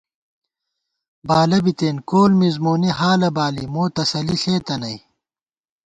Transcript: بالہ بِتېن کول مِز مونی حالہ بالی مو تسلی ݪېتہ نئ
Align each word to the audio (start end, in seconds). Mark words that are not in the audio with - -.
بالہ 1.27 1.59
بِتېن 1.65 1.97
کول 2.09 2.31
مِز 2.39 2.55
مونی 2.63 2.91
حالہ 2.99 3.29
بالی 3.35 3.65
مو 3.73 3.83
تسلی 3.95 4.35
ݪېتہ 4.41 4.75
نئ 4.81 4.97